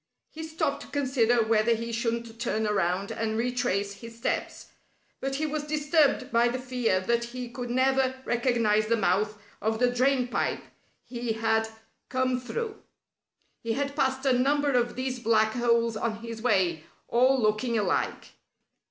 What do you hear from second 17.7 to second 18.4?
alike.